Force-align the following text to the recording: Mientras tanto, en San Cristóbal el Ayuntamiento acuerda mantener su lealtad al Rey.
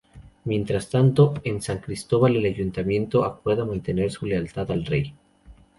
Mientras 0.45 0.89
tanto, 0.89 1.35
en 1.43 1.61
San 1.61 1.77
Cristóbal 1.77 2.35
el 2.35 2.45
Ayuntamiento 2.45 3.23
acuerda 3.23 3.65
mantener 3.65 4.11
su 4.11 4.25
lealtad 4.25 4.71
al 4.71 4.83
Rey. 4.83 5.13